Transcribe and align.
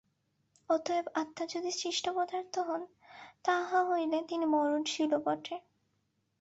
অতএব 0.69 1.05
আত্মা 1.15 1.43
যদি 1.49 1.71
সৃষ্ট 1.71 2.05
পদার্থ 2.09 2.55
হন, 2.59 2.81
তাহা 3.43 3.79
হইলে 3.89 4.17
তিনি 4.29 4.45
মরণশীলও 4.45 5.19
বটে। 5.25 5.55